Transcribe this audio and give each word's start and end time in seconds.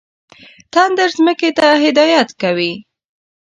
تندر 0.73 1.09
ځمکې 1.17 1.49
ته 1.57 1.67
هدایت 1.83 2.29
کوي. 2.41 2.73